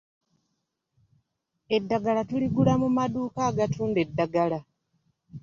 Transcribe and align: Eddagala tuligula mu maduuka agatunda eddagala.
Eddagala 1.75 2.21
tuligula 2.29 2.73
mu 2.81 2.87
maduuka 2.97 3.39
agatunda 3.49 3.97
eddagala. 4.05 4.59